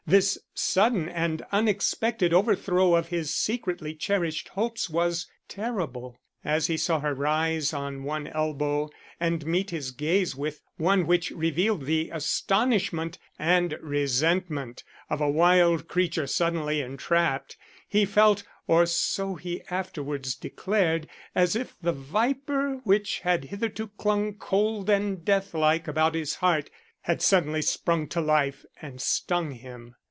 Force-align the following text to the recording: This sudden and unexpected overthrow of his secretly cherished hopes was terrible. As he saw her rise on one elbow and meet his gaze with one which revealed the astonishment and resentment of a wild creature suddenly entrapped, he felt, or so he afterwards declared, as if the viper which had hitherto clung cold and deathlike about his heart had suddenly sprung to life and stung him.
This 0.07 0.39
sudden 0.53 1.07
and 1.07 1.41
unexpected 1.53 2.33
overthrow 2.33 2.95
of 2.95 3.07
his 3.09 3.33
secretly 3.33 3.93
cherished 3.93 4.49
hopes 4.49 4.89
was 4.89 5.25
terrible. 5.47 6.17
As 6.43 6.67
he 6.67 6.75
saw 6.75 6.99
her 6.99 7.13
rise 7.13 7.71
on 7.71 8.03
one 8.03 8.27
elbow 8.27 8.89
and 9.21 9.45
meet 9.45 9.69
his 9.69 9.91
gaze 9.91 10.35
with 10.35 10.61
one 10.75 11.07
which 11.07 11.31
revealed 11.31 11.85
the 11.85 12.09
astonishment 12.11 13.19
and 13.39 13.77
resentment 13.79 14.83
of 15.09 15.21
a 15.21 15.29
wild 15.29 15.87
creature 15.87 16.27
suddenly 16.27 16.81
entrapped, 16.81 17.55
he 17.87 18.03
felt, 18.03 18.43
or 18.67 18.85
so 18.85 19.35
he 19.35 19.61
afterwards 19.69 20.35
declared, 20.35 21.07
as 21.33 21.55
if 21.55 21.75
the 21.81 21.93
viper 21.93 22.81
which 22.83 23.19
had 23.19 23.45
hitherto 23.45 23.87
clung 23.97 24.33
cold 24.33 24.89
and 24.89 25.23
deathlike 25.23 25.87
about 25.87 26.15
his 26.15 26.35
heart 26.35 26.69
had 27.05 27.21
suddenly 27.21 27.63
sprung 27.63 28.07
to 28.07 28.19
life 28.19 28.65
and 28.79 28.99
stung 29.01 29.51
him. 29.53 29.95